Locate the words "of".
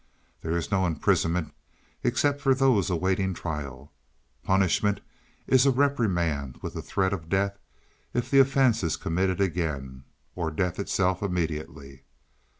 7.13-7.29